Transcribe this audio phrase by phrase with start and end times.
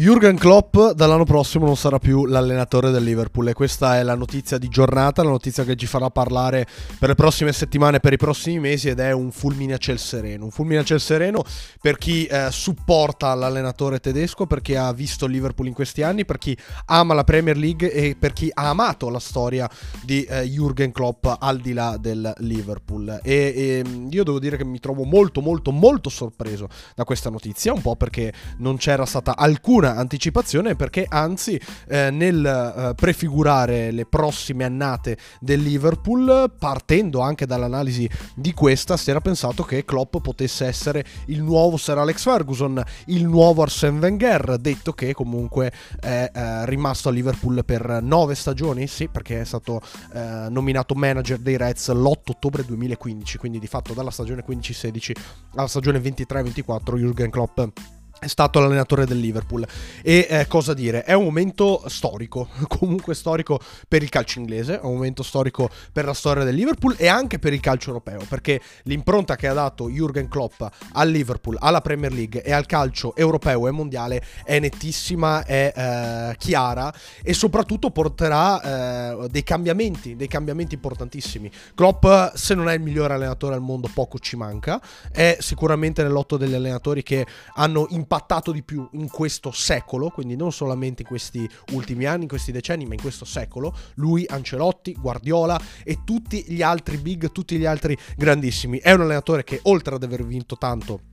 [0.00, 4.56] Jürgen Klopp dall'anno prossimo non sarà più l'allenatore del Liverpool e questa è la notizia
[4.56, 6.66] di giornata, la notizia che ci farà parlare
[6.98, 10.44] per le prossime settimane, per i prossimi mesi ed è un fulmine a ciel sereno.
[10.44, 11.44] Un fulmine a ciel sereno
[11.82, 16.24] per chi eh, supporta l'allenatore tedesco, per chi ha visto il Liverpool in questi anni,
[16.24, 16.56] per chi
[16.86, 19.68] ama la Premier League e per chi ha amato la storia
[20.02, 23.20] di eh, Jürgen Klopp al di là del Liverpool.
[23.22, 27.74] E, e io devo dire che mi trovo molto molto molto sorpreso da questa notizia,
[27.74, 34.06] un po' perché non c'era stata alcuna anticipazione perché anzi eh, nel eh, prefigurare le
[34.06, 40.66] prossime annate del Liverpool, partendo anche dall'analisi di questa, si era pensato che Klopp potesse
[40.66, 46.66] essere il nuovo Sir Alex Ferguson, il nuovo Arsène Wenger, detto che comunque è eh,
[46.66, 49.80] rimasto a Liverpool per nove stagioni, sì, perché è stato
[50.14, 55.12] eh, nominato manager dei Reds l'8 ottobre 2015, quindi di fatto dalla stagione 15-16
[55.54, 57.60] alla stagione 23-24 Jürgen Klopp
[58.20, 59.66] è stato l'allenatore del Liverpool.
[60.02, 64.84] E eh, cosa dire è un momento storico comunque storico per il calcio inglese è
[64.84, 68.60] un momento storico per la storia del Liverpool e anche per il calcio europeo perché
[68.84, 73.66] l'impronta che ha dato Jürgen Klopp al Liverpool alla Premier League e al calcio europeo
[73.66, 80.74] e mondiale è nettissima è eh, chiara e soprattutto porterà eh, dei cambiamenti dei cambiamenti
[80.74, 81.50] importantissimi.
[81.74, 84.80] Klopp se non è il migliore allenatore al mondo poco ci manca.
[85.10, 90.34] È sicuramente nell'otto degli allenatori che hanno in impattato di più in questo secolo, quindi
[90.34, 94.94] non solamente in questi ultimi anni, in questi decenni, ma in questo secolo, lui, Ancelotti,
[94.94, 98.78] Guardiola e tutti gli altri big, tutti gli altri grandissimi.
[98.78, 101.09] È un allenatore che oltre ad aver vinto tanto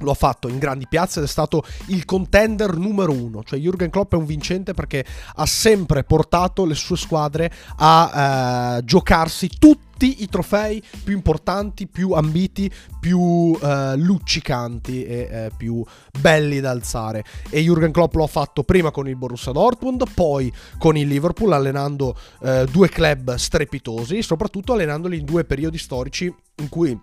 [0.00, 3.42] lo ha fatto in grandi piazze ed è stato il contender numero uno.
[3.42, 5.04] Cioè Jürgen Klopp è un vincente perché
[5.34, 12.12] ha sempre portato le sue squadre a eh, giocarsi tutti i trofei più importanti, più
[12.12, 15.84] ambiti, più eh, luccicanti e eh, più
[16.20, 17.24] belli da alzare.
[17.50, 21.52] E Jürgen Klopp lo ha fatto prima con il Borussia Dortmund, poi con il Liverpool,
[21.52, 26.98] allenando eh, due club strepitosi, soprattutto allenandoli in due periodi storici in cui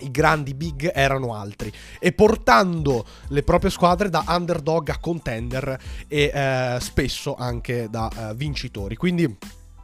[0.00, 6.30] i grandi big erano altri e portando le proprie squadre da underdog a contender e
[6.32, 8.96] eh, spesso anche da eh, vincitori.
[8.96, 9.36] Quindi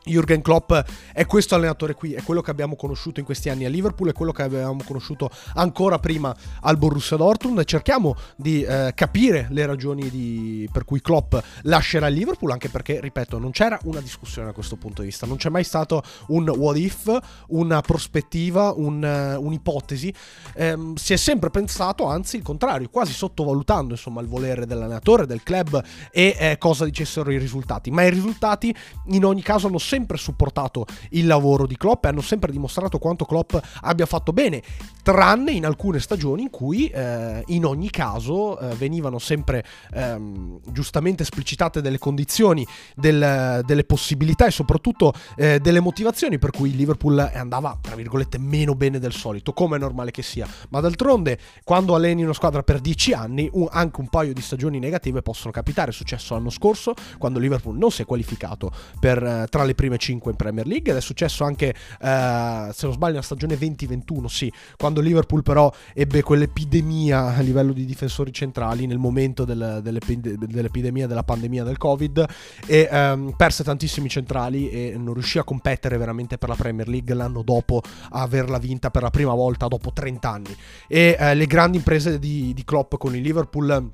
[0.05, 0.73] Jürgen Klopp
[1.13, 4.13] è questo allenatore qui, è quello che abbiamo conosciuto in questi anni a Liverpool, è
[4.13, 7.65] quello che avevamo conosciuto ancora prima al Borussia Dortmund.
[7.65, 13.01] Cerchiamo di eh, capire le ragioni di, per cui Klopp lascerà il Liverpool, anche perché,
[13.01, 16.49] ripeto, non c'era una discussione da questo punto di vista, non c'è mai stato un
[16.49, 20.15] what if, una prospettiva, un, uh, un'ipotesi,
[20.55, 25.43] ehm, si è sempre pensato, anzi il contrario, quasi sottovalutando insomma il volere dell'allenatore, del
[25.43, 28.75] club e eh, cosa dicessero i risultati, ma i risultati
[29.07, 32.99] in ogni caso hanno sempre sempre supportato il lavoro di Klopp e hanno sempre dimostrato
[32.99, 34.61] quanto Klopp abbia fatto bene,
[35.05, 41.23] tranne in alcune stagioni in cui eh, in ogni caso eh, venivano sempre ehm, giustamente
[41.23, 42.67] esplicitate delle condizioni,
[42.97, 48.39] del, delle possibilità e soprattutto eh, delle motivazioni per cui il Liverpool andava, tra virgolette,
[48.39, 50.49] meno bene del solito, come è normale che sia.
[50.71, 54.81] Ma d'altronde, quando alleni una squadra per dieci anni, un, anche un paio di stagioni
[54.81, 55.93] negative possono capitare.
[55.93, 59.75] È successo l'anno scorso, quando il Liverpool non si è qualificato per, eh, tra le
[59.75, 63.23] prime prime 5 in Premier League ed è successo anche, eh, se non sbaglio, nella
[63.23, 69.45] stagione 2021, sì, quando Liverpool però ebbe quell'epidemia a livello di difensori centrali nel momento
[69.45, 72.27] del, dell'epidemia, della pandemia del Covid
[72.67, 77.15] e ehm, perse tantissimi centrali e non riuscì a competere veramente per la Premier League
[77.15, 80.57] l'anno dopo averla vinta per la prima volta dopo 30 anni.
[80.89, 83.93] E eh, le grandi imprese di, di Klopp con il Liverpool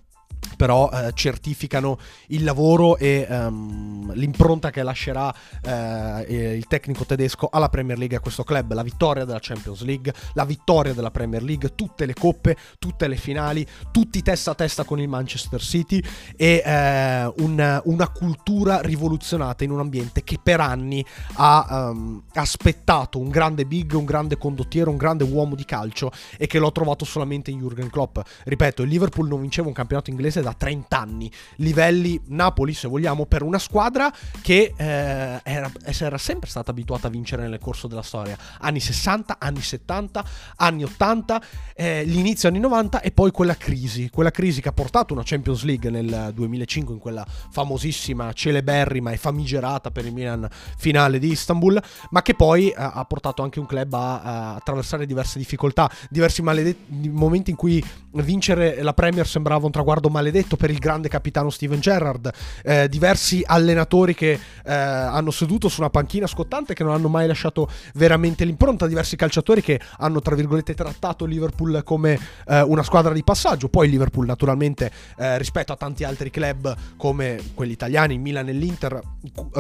[0.61, 1.99] però eh, certificano
[2.29, 8.21] il lavoro e um, l'impronta che lascerà eh, il tecnico tedesco alla Premier League a
[8.21, 12.59] questo club, la vittoria della Champions League, la vittoria della Premier League, tutte le coppe,
[12.79, 16.03] tutte le finali, tutti testa a testa con il Manchester City
[16.37, 21.03] e eh, una, una, cultura rivoluzionata in un ambiente che per anni
[21.37, 26.47] ha um, aspettato un grande big, un grande condottiero, un grande uomo di calcio e
[26.47, 28.19] che l'ho trovato solamente in Jurgen Klopp.
[28.45, 31.31] Ripeto, il Liverpool non vinceva un campionato inglese inglese da 30 anni.
[31.57, 34.13] Livelli Napoli, se vogliamo, per una squadra
[34.43, 38.37] che eh, era, era, sempre stata abituata a vincere nel corso della storia.
[38.61, 40.25] Anni 60, anni 70,
[40.57, 41.43] anni 80,
[41.75, 44.11] eh, l'inizio anni 90 e poi quella crisi.
[44.11, 49.17] Quella crisi che ha portato una Champions League nel 2005 in quella famosissima, celeberrima e
[49.17, 51.81] famigerata per il Milan finale di Istanbul,
[52.11, 56.43] ma che poi eh, ha portato anche un club a, a attraversare diverse difficoltà, diversi
[56.43, 57.83] maledetti momenti in cui
[58.13, 62.31] vincere la Premier sembrava un traguardo maledetto per il grande capitano Steven Gerrard,
[62.63, 67.27] eh, diversi allenatori che eh, hanno seduto su una panchina scottante che non hanno mai
[67.27, 73.13] lasciato veramente l'impronta, diversi calciatori che hanno tra virgolette trattato Liverpool come eh, una squadra
[73.13, 78.21] di passaggio, poi Liverpool naturalmente eh, rispetto a tanti altri club come quelli italiani, il
[78.21, 79.01] Milan e l'Inter,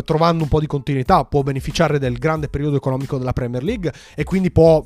[0.04, 4.24] trovando un po' di continuità può beneficiare del grande periodo economico della Premier League e
[4.24, 4.84] quindi può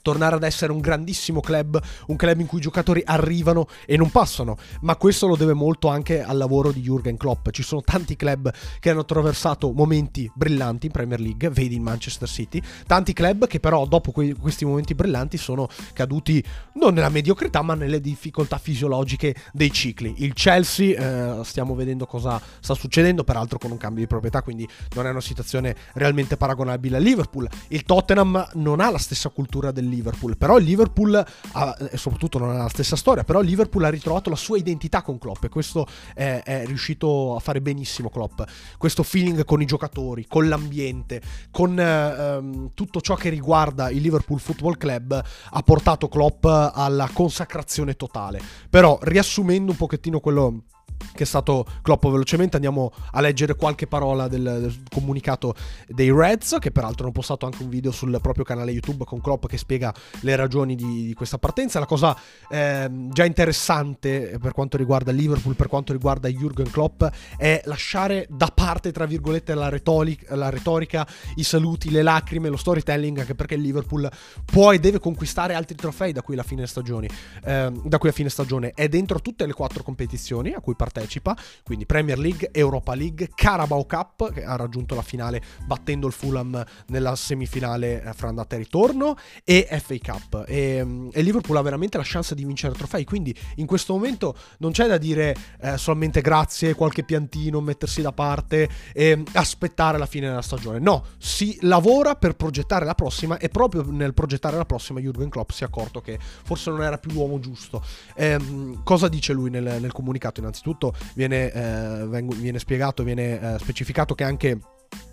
[0.00, 4.10] tornare ad essere un grandissimo club, un club in cui i giocatori arrivano e non
[4.10, 7.50] passano, ma questo lo deve molto anche al lavoro di Jürgen Klopp.
[7.50, 12.28] Ci sono tanti club che hanno attraversato momenti brillanti in Premier League, vedi il Manchester
[12.28, 16.42] City, tanti club che però dopo que- questi momenti brillanti sono caduti
[16.74, 20.14] non nella mediocrità ma nelle difficoltà fisiologiche dei cicli.
[20.18, 24.68] Il Chelsea, eh, stiamo vedendo cosa sta succedendo, peraltro con un cambio di proprietà, quindi
[24.94, 27.48] non è una situazione realmente paragonabile a Liverpool.
[27.68, 30.36] Il Tottenham non ha la stessa cultura del del Liverpool.
[30.36, 33.90] Però il Liverpool, ha, e soprattutto non è la stessa storia, però il Liverpool ha
[33.90, 38.42] ritrovato la sua identità con Klopp e questo è, è riuscito a fare benissimo Klopp.
[38.78, 41.20] Questo feeling con i giocatori, con l'ambiente,
[41.50, 47.94] con ehm, tutto ciò che riguarda il Liverpool Football Club ha portato Klopp alla consacrazione
[47.94, 48.40] totale.
[48.70, 50.64] Però riassumendo un pochettino quello
[51.12, 52.56] che è stato Klopp velocemente.
[52.56, 55.54] Andiamo a leggere qualche parola del, del, comunicato
[55.88, 59.46] dei Reds che peraltro hanno postato anche un video sul proprio canale YouTube con Klopp
[59.46, 61.78] che spiega le ragioni di, di questa partenza.
[61.78, 62.16] La cosa
[62.48, 67.04] eh, già interessante per quanto riguarda Liverpool per quanto riguarda Jürgen Klopp
[67.36, 71.06] è lasciare da parte tra virgolette la retorica, la retorica
[71.36, 74.08] i saluti, le lacrime lo storytelling anche perché il Liverpool
[74.44, 77.08] può e deve conquistare altri trofei da qui alla fine stagione
[77.44, 78.72] eh, da qui a fine stagione.
[78.74, 83.30] È dentro tutte le quattro competizioni a cui partecipa partecipa, quindi Premier League, Europa League,
[83.34, 88.54] Carabao Cup, che ha raggiunto la finale battendo il Fulham nella semifinale eh, fra andata
[88.54, 90.44] e ritorno, e FA Cup.
[90.46, 94.36] E, mm, e, Liverpool ha veramente la chance di vincere trofei, quindi in questo momento
[94.58, 100.06] non c'è da dire eh, solamente grazie, qualche piantino, mettersi da parte e aspettare la
[100.06, 100.78] fine della stagione.
[100.78, 105.50] No, si lavora per progettare la prossima e proprio nel progettare la prossima Jurgen Klopp
[105.50, 107.82] si è accorto che forse non era più l'uomo giusto.
[108.14, 108.38] Eh,
[108.84, 110.71] cosa dice lui nel, nel comunicato innanzitutto?
[110.72, 114.58] Soprattutto viene, eh, viene spiegato, viene eh, specificato che anche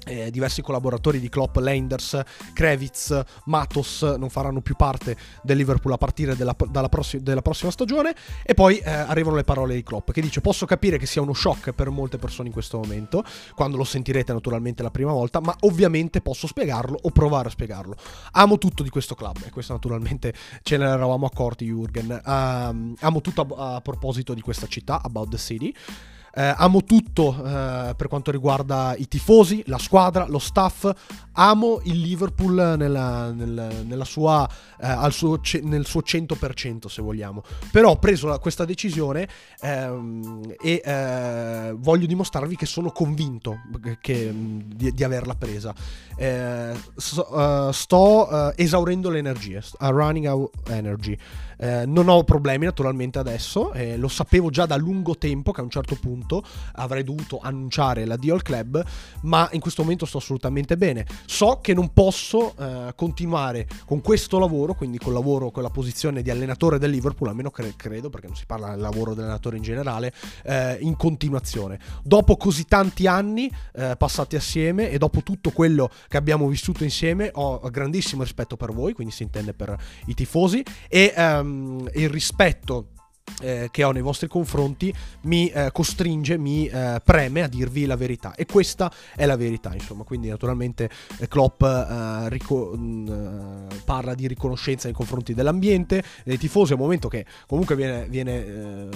[0.09, 2.19] eh, diversi collaboratori di Klopp, Leinders,
[2.53, 8.15] Krevitz, Matos non faranno più parte del Liverpool a partire della, prossi- della prossima stagione.
[8.43, 11.33] E poi eh, arrivano le parole di Klopp che dice posso capire che sia uno
[11.33, 13.23] shock per molte persone in questo momento
[13.55, 17.95] quando lo sentirete naturalmente la prima volta ma ovviamente posso spiegarlo o provare a spiegarlo.
[18.31, 20.33] Amo tutto di questo club e questo naturalmente
[20.63, 22.09] ce ne eravamo accorti Jürgen.
[22.09, 25.73] Uh, amo tutto a, a proposito di questa città About the City
[26.39, 30.89] eh, amo tutto eh, per quanto riguarda i tifosi, la squadra, lo staff.
[31.33, 34.49] Amo il Liverpool nella, nella, nella sua,
[34.79, 37.43] eh, suo, nel suo 100% se vogliamo.
[37.73, 39.27] Però ho preso questa decisione
[39.59, 43.59] ehm, e eh, voglio dimostrarvi che sono convinto
[43.99, 45.75] che, di, di, averla presa.
[46.15, 51.17] Eh, so, eh, sto esaurendo le energie, running out energy.
[51.61, 55.63] Eh, non ho problemi naturalmente adesso, eh, lo sapevo già da lungo tempo che a
[55.63, 56.41] un certo punto
[56.73, 58.81] avrei dovuto annunciare l'addio al club,
[59.23, 61.05] ma in questo momento sto assolutamente bene.
[61.25, 66.21] So che non posso eh, continuare con questo lavoro, quindi col lavoro, con la posizione
[66.21, 69.63] di allenatore del Liverpool, almeno cre- credo, perché non si parla del lavoro dell'allenatore in
[69.63, 70.13] generale,
[70.43, 71.77] eh, in continuazione.
[72.03, 77.31] Dopo così tanti anni eh, passati assieme e dopo tutto quello che abbiamo vissuto insieme,
[77.33, 79.75] ho grandissimo rispetto per voi, quindi si intende per
[80.05, 82.91] i tifosi, e ehm, ehm, il rispetto
[83.41, 87.95] eh, che ho nei vostri confronti mi eh, costringe, mi eh, preme a dirvi la
[87.95, 88.33] verità.
[88.35, 90.03] E questa è la verità insomma.
[90.03, 96.37] Quindi naturalmente eh, Klopp eh, rico- mh, mm, parla di riconoscenza nei confronti dell'ambiente dei
[96.37, 96.73] tifosi.
[96.73, 98.87] A un momento che comunque viene, viene, eh,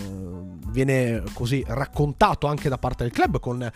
[0.67, 3.71] viene così raccontato anche da parte del club con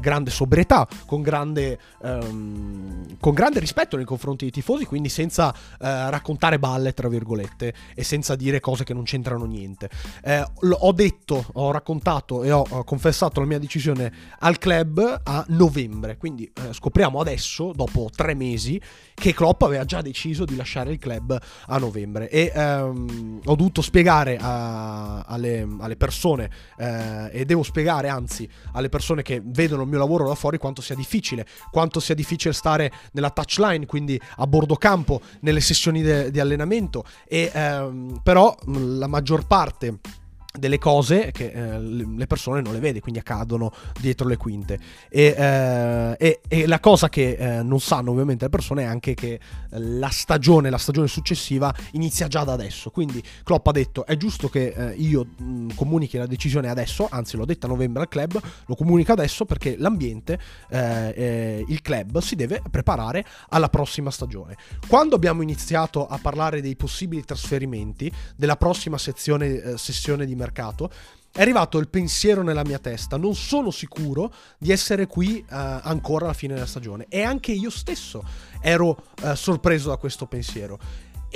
[0.00, 6.58] grande sobrietà con grande, ehm, con grande rispetto nei confronti dei tifosi quindi senza raccontare
[6.58, 9.90] balle tra virgolette e senza dire cose che non c'entrano niente
[10.22, 15.44] eh, ho detto, ho raccontato e ho, ho, confessato la mia decisione al club a
[15.48, 16.16] novembre.
[16.16, 18.80] Quindi eh, scopriamo adesso, dopo tre mesi,
[19.14, 22.28] che Klopp aveva già deciso di lasciare il club a novembre.
[22.28, 28.88] E ehm, ho dovuto spiegare a, alle, alle, persone, eh, e devo spiegare anzi alle
[28.88, 32.92] persone che vedono il mio lavoro da fuori, quanto sia difficile, quanto sia difficile stare
[33.12, 37.04] nella touchline, quindi a bordo campo, nelle sessioni di allenamento.
[37.26, 40.25] E ehm, però la maggior parte adelante.
[40.58, 44.78] Delle cose che eh, le persone non le vede, quindi accadono dietro le quinte.
[45.08, 49.14] E, eh, e, e la cosa che eh, non sanno ovviamente le persone è anche
[49.14, 49.38] che
[49.70, 52.90] la stagione, la stagione successiva inizia già da adesso.
[52.90, 57.36] Quindi Klopp ha detto è giusto che eh, io mh, comunichi la decisione adesso, anzi
[57.36, 60.38] l'ho detta a novembre al club, lo comunico adesso perché l'ambiente,
[60.70, 64.56] eh, eh, il club si deve preparare alla prossima stagione.
[64.88, 70.90] Quando abbiamo iniziato a parlare dei possibili trasferimenti, della prossima sezione, sessione di mercato, mercato,
[71.32, 76.24] è arrivato il pensiero nella mia testa, non sono sicuro di essere qui uh, ancora
[76.24, 77.04] alla fine della stagione.
[77.10, 78.24] E anche io stesso
[78.62, 80.78] ero uh, sorpreso da questo pensiero.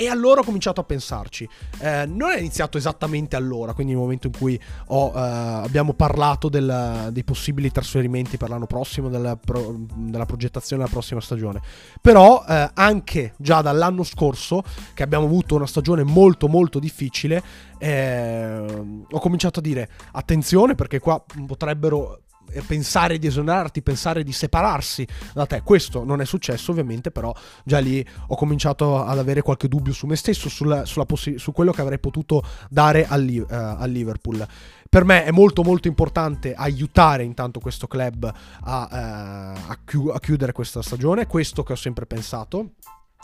[0.01, 1.47] E allora ho cominciato a pensarci.
[1.79, 6.49] Eh, non è iniziato esattamente allora, quindi nel momento in cui ho, eh, abbiamo parlato
[6.49, 11.61] del, dei possibili trasferimenti per l'anno prossimo, della, pro, della progettazione della prossima stagione.
[12.01, 14.63] Però eh, anche già dall'anno scorso,
[14.95, 17.43] che abbiamo avuto una stagione molto molto difficile,
[17.77, 18.65] eh,
[19.07, 22.23] ho cominciato a dire attenzione perché qua potrebbero
[22.67, 25.63] pensare di esonerarti, pensare di separarsi da te.
[25.63, 30.07] Questo non è successo ovviamente, però già lì ho cominciato ad avere qualche dubbio su
[30.07, 34.47] me stesso, sulla, sulla possi- su quello che avrei potuto dare al, uh, al Liverpool
[34.91, 40.19] per me è molto molto importante aiutare intanto questo club a, uh, a, chi- a,
[40.19, 42.73] chiudere questa stagione, questo che ho sempre pensato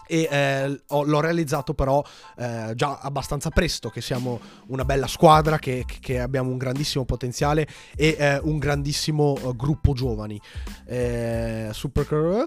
[0.06, 2.02] e eh, ho, l'ho realizzato però
[2.36, 7.66] eh, già abbastanza presto che siamo una bella squadra, che, che abbiamo un grandissimo potenziale
[7.94, 10.40] e eh, un grandissimo uh, gruppo giovani.
[10.86, 12.46] Eh, super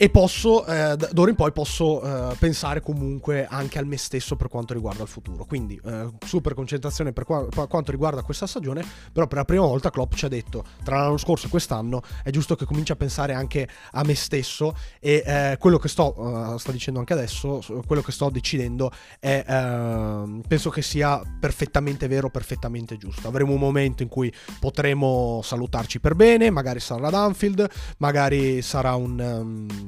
[0.00, 4.46] e posso, eh, d'ora in poi posso eh, pensare comunque anche al me stesso per
[4.46, 5.44] quanto riguarda il futuro.
[5.44, 9.66] Quindi eh, super concentrazione per, qua- per, quanto riguarda questa stagione, però per la prima
[9.66, 12.94] volta Klopp ci ha detto tra l'anno scorso e quest'anno è giusto che cominci a
[12.94, 17.60] pensare anche a me stesso e eh, quello che sto, uh, sto dicendo anche adesso,
[17.84, 23.26] quello che sto decidendo è, uh, penso che sia perfettamente vero, perfettamente giusto.
[23.26, 28.94] Avremo un momento in cui potremo salutarci per bene, magari sarà ad Anfield, magari sarà
[28.94, 29.18] un...
[29.18, 29.87] Um,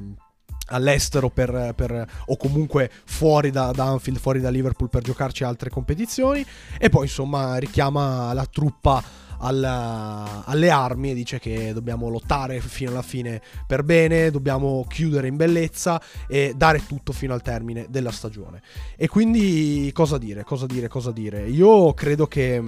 [0.71, 5.69] all'estero per, per, o comunque fuori da, da, Anfield, fuori da Liverpool per giocarci altre
[5.69, 6.45] competizioni
[6.77, 9.03] e poi insomma richiama la truppa
[9.41, 15.27] alla, alle armi e dice che dobbiamo lottare fino alla fine per bene, dobbiamo chiudere
[15.27, 18.61] in bellezza e dare tutto fino al termine della stagione.
[18.95, 21.47] E quindi cosa dire, cosa dire, cosa dire?
[21.47, 22.61] Io credo che,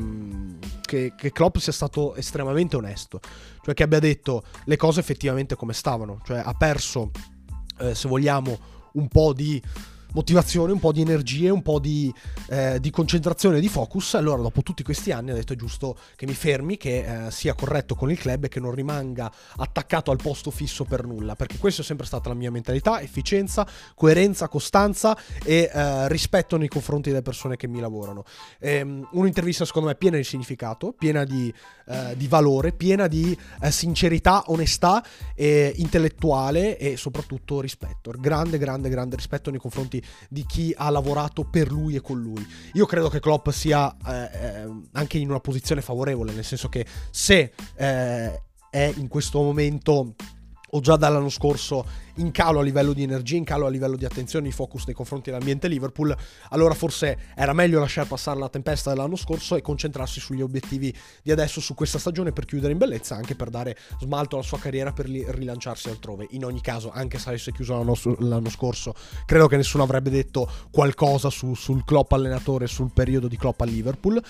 [0.81, 3.19] che, che Klopp sia stato estremamente onesto,
[3.63, 7.12] cioè che abbia detto le cose effettivamente come stavano, cioè ha perso
[7.80, 8.58] eh, se vogliamo,
[8.94, 9.62] un po' di
[10.13, 12.13] motivazione, un po' di energie, un po' di,
[12.50, 14.13] eh, di concentrazione, di focus.
[14.13, 17.53] Allora, dopo tutti questi anni, ho detto è giusto che mi fermi, che eh, sia
[17.53, 21.36] corretto con il club e che non rimanga attaccato al posto fisso per nulla.
[21.36, 26.68] Perché questa è sempre stata la mia mentalità: efficienza, coerenza, costanza e eh, rispetto nei
[26.68, 28.24] confronti delle persone che mi lavorano.
[28.60, 31.51] Ehm, un'intervista, secondo me, piena di significato, piena di,
[31.85, 35.03] eh, di valore, piena di eh, sincerità, onestà
[35.35, 38.11] intellettuale e soprattutto rispetto.
[38.17, 42.45] Grande, grande, grande rispetto nei confronti di chi ha lavorato per lui e con lui.
[42.73, 46.85] Io credo che Klopp sia eh, eh, anche in una posizione favorevole, nel senso che
[47.11, 50.15] se eh, è in questo momento
[50.75, 51.85] o già dall'anno scorso
[52.15, 54.96] in calo a livello di energia, in calo a livello di attenzione, di focus nei
[54.96, 56.15] confronti dell'ambiente Liverpool,
[56.50, 61.32] allora forse era meglio lasciare passare la tempesta dell'anno scorso e concentrarsi sugli obiettivi di
[61.32, 64.91] adesso, su questa stagione per chiudere in bellezza, anche per dare smalto alla sua carriera
[64.91, 66.27] per rilanciarsi altrove.
[66.32, 68.93] In ogni caso, anche se avesse chiuso l'anno, l'anno scorso,
[69.25, 73.65] credo che nessuno avrebbe detto qualcosa su, sul Klopp allenatore, sul periodo di Klopp a
[73.65, 74.22] Liverpool.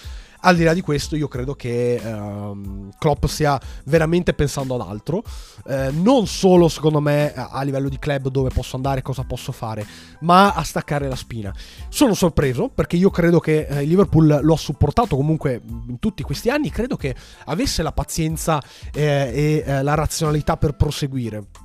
[0.46, 5.24] Al di là di questo, io credo che um, Klopp stia veramente pensando ad altro,
[5.68, 9.86] eh, non solo secondo me a livello di club dove posso andare, cosa posso fare,
[10.22, 11.54] ma a staccare la spina.
[11.90, 16.24] Sono sorpreso perché io credo che eh, il Liverpool lo ha supportato comunque in tutti
[16.24, 17.16] questi anni, credo che
[17.46, 18.62] avesse la pazienza
[18.94, 21.63] eh, e eh, la razionalità per proseguire.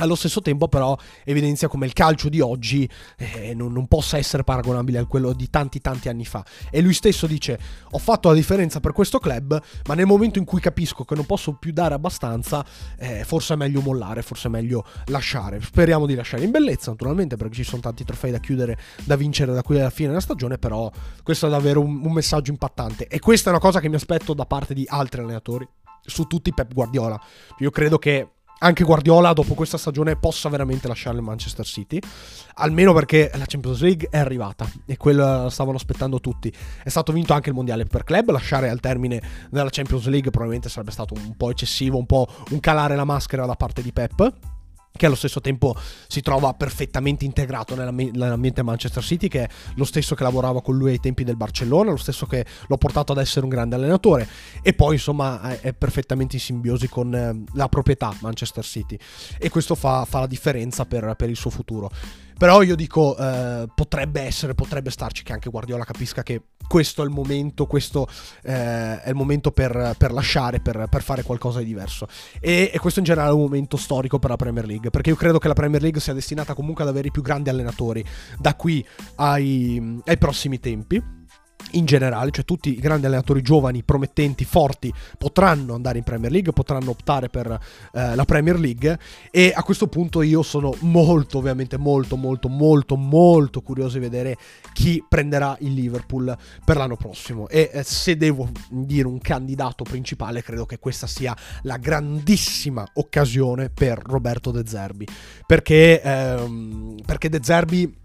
[0.00, 2.88] Allo stesso tempo però evidenzia come il calcio di oggi
[3.18, 6.44] eh, non, non, possa essere paragonabile a quello di tanti tanti anni fa.
[6.70, 7.58] E lui stesso dice
[7.90, 11.26] ho fatto la differenza per questo club, ma nel momento in cui capisco che non
[11.26, 12.64] posso più dare abbastanza,
[12.98, 15.60] eh, forse è meglio mollare, forse è meglio lasciare.
[15.60, 19.52] Speriamo di lasciare in bellezza naturalmente perché ci sono tanti trofei da chiudere, da vincere
[19.52, 20.90] da qui alla fine della stagione, però
[21.22, 23.06] questo è davvero un, un messaggio impattante.
[23.06, 25.68] E questa è una cosa che mi aspetto da parte di altri allenatori,
[26.02, 27.20] su tutti Pep Guardiola.
[27.58, 28.28] Io credo che
[28.62, 31.98] anche Guardiola dopo questa stagione possa veramente lasciare il Manchester City,
[32.54, 36.52] almeno perché la Champions League è arrivata e quello stavano aspettando tutti.
[36.82, 40.68] È stato vinto anche il mondiale per club, lasciare al termine della Champions League probabilmente
[40.68, 44.49] sarebbe stato un po' eccessivo, un po' un calare la maschera da parte di Pep.
[45.00, 45.74] Che allo stesso tempo
[46.08, 50.90] si trova perfettamente integrato nell'ambiente Manchester City, che è lo stesso che lavorava con lui
[50.90, 54.28] ai tempi del Barcellona, lo stesso che l'ho portato ad essere un grande allenatore
[54.60, 58.98] e poi insomma è perfettamente in simbiosi con eh, la proprietà Manchester City
[59.38, 61.90] e questo fa, fa la differenza per, per il suo futuro.
[62.40, 67.04] Però io dico, eh, potrebbe essere, potrebbe starci che anche Guardiola capisca che questo è
[67.04, 68.08] il momento, questo
[68.42, 72.08] eh, è il momento per, per lasciare, per, per, fare qualcosa di diverso.
[72.40, 75.16] E, e, questo in generale è un momento storico per la Premier League, perché io
[75.16, 78.02] credo che la Premier League sia destinata comunque ad avere i più grandi allenatori
[78.38, 78.82] da qui
[79.16, 81.19] ai, ai prossimi tempi
[81.72, 86.52] in generale, cioè tutti i grandi allenatori giovani, promettenti, forti potranno andare in Premier League,
[86.52, 87.58] potranno optare per
[87.92, 88.98] eh, la Premier League.
[89.30, 94.36] E a questo punto io sono molto, ovviamente molto, molto, molto, molto curioso di vedere
[94.72, 97.48] chi prenderà il Liverpool per l'anno prossimo.
[97.48, 103.70] E eh, se devo dire un candidato principale credo che questa sia la grandissima occasione
[103.70, 105.06] per Roberto De Zerbi.
[105.46, 107.98] Perché, ehm, perché De Zerbi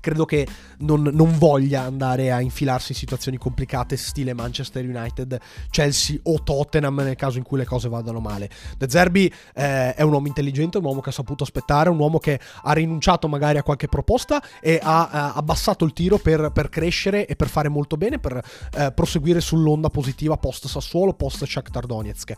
[0.00, 0.46] credo che
[0.78, 5.38] non, non, voglia andare a infilarsi in situazioni complicate stile Manchester United,
[5.70, 8.48] Chelsea o Tottenham nel caso in cui le cose vadano male.
[8.76, 12.18] De Zerbi eh, è un uomo intelligente, un uomo che ha saputo aspettare, un uomo
[12.18, 16.68] che ha rinunciato magari a qualche proposta e ha eh, abbassato il tiro per, per,
[16.68, 18.42] crescere e per fare molto bene, per
[18.74, 22.34] eh, proseguire sull'onda positiva post Sassuolo, post Shakhtar Donetsk.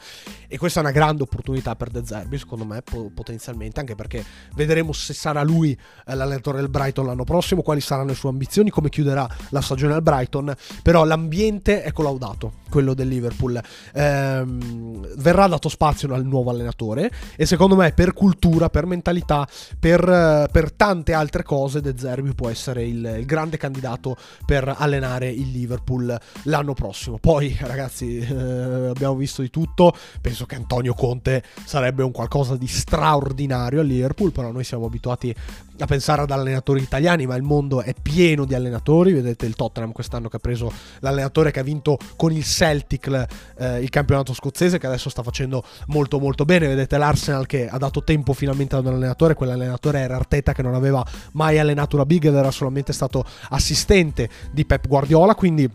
[0.48, 4.24] E questa è una grande opportunità per De Zerbi, secondo me, po- potenzialmente, anche perché
[4.54, 8.28] vedremo se sarà lui eh, l'allenatore del Brighton l'anno prossimo prossimo, quali saranno le sue
[8.28, 13.60] ambizioni, come chiuderà la stagione al Brighton, però l'ambiente è collaudato, quello del Liverpool.
[13.94, 19.46] Ehm, verrà dato spazio al nuovo allenatore e secondo me per cultura, per mentalità,
[19.78, 25.28] per, per tante altre cose De Zerbi può essere il, il, grande candidato per allenare
[25.28, 27.18] il Liverpool l'anno prossimo.
[27.18, 32.66] Poi ragazzi eh, abbiamo visto di tutto, penso che Antonio Conte sarebbe un qualcosa di
[32.66, 35.34] straordinario al Liverpool, però noi siamo abituati
[35.80, 39.12] a pensare ad allenatori italiani, ma il mondo è pieno di allenatori.
[39.12, 43.80] Vedete il Tottenham quest'anno che ha preso l'allenatore che ha vinto con il Celtic eh,
[43.80, 46.68] il campionato scozzese, che adesso sta facendo molto molto bene.
[46.68, 49.34] Vedete l'Arsenal che ha dato tempo finalmente ad un allenatore.
[49.34, 54.28] Quell'allenatore era Arteta che non aveva mai allenato una big ed era solamente stato assistente
[54.52, 55.34] di Pep Guardiola.
[55.34, 55.70] Quindi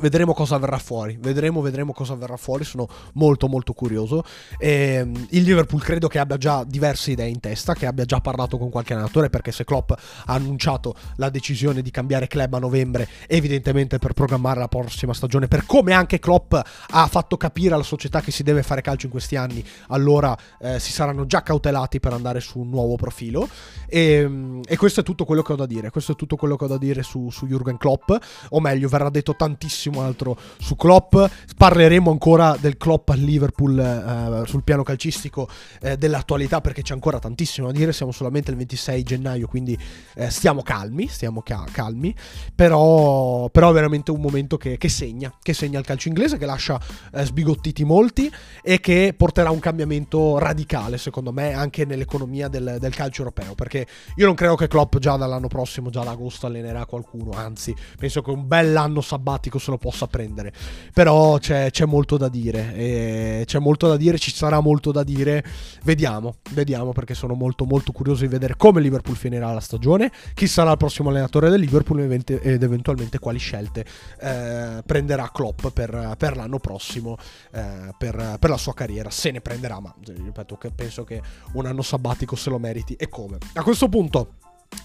[0.00, 4.22] Vedremo cosa verrà fuori, vedremo, vedremo cosa verrà fuori, sono molto molto curioso.
[4.56, 8.20] E, ehm, il Liverpool credo che abbia già diverse idee in testa, che abbia già
[8.20, 12.58] parlato con qualche allenatore, perché se Klopp ha annunciato la decisione di cambiare club a
[12.58, 17.82] novembre, evidentemente per programmare la prossima stagione, per come anche Klopp ha fatto capire alla
[17.82, 21.98] società che si deve fare calcio in questi anni, allora eh, si saranno già cautelati
[21.98, 23.48] per andare su un nuovo profilo.
[23.88, 26.54] E, ehm, e, questo è tutto quello che ho da dire, questo è tutto quello
[26.56, 28.12] che ho da dire su, su Jürgen Klopp,
[28.50, 31.16] o meglio, verrà detto tantissimo tantissimo altro su Klopp.
[31.56, 35.48] Parleremo ancora del Klopp al Liverpool eh, sul piano calcistico
[35.80, 37.92] eh, dell'attualità perché c'è ancora tantissimo da dire.
[37.92, 39.76] Siamo solamente il 26 gennaio, quindi
[40.14, 42.14] eh, stiamo calmi, stiamo ca- calmi.
[42.54, 46.46] Però, però, è veramente un momento che, che, segna, che segna il calcio inglese, che
[46.46, 46.80] lascia
[47.12, 48.30] eh, sbigottiti molti
[48.62, 53.54] e che porterà un cambiamento radicale, secondo me, anche nell'economia del, del calcio europeo.
[53.54, 57.32] Perché io non credo che Klopp già dall'anno prossimo, già ad agosto, allenerà qualcuno.
[57.32, 60.52] Anzi, penso che un bel anno sabbatico se lo possa prendere.
[60.92, 63.44] Però c'è, c'è molto da dire.
[63.46, 65.44] c'è molto da dire, ci sarà molto da dire.
[65.84, 70.46] Vediamo, vediamo perché sono molto molto curioso di vedere come Liverpool finirà la stagione, chi
[70.46, 73.84] sarà il prossimo allenatore del Liverpool ed eventualmente quali scelte
[74.20, 77.16] eh, prenderà Klopp per, per l'anno prossimo
[77.52, 79.10] eh, per, per, la sua carriera.
[79.10, 81.20] Se ne prenderà, ma ripeto che penso che
[81.52, 83.38] un anno sabbatico se lo meriti e come.
[83.54, 84.32] A questo punto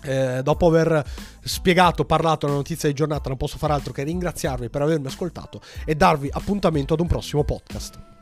[0.04, 1.04] eh, dopo aver
[1.44, 5.62] spiegato, parlato la notizia di giornata, non posso fare altro che ringraziarvi per avermi ascoltato
[5.86, 8.13] e darvi appuntamento ad un prossimo podcast.